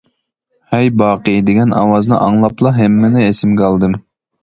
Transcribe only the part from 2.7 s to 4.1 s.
ھەممىنى ئېسىمگە ئالدىم.